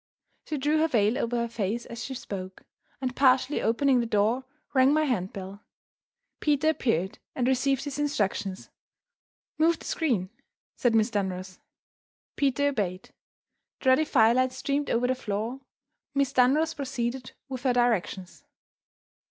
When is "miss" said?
10.95-11.11, 16.15-16.33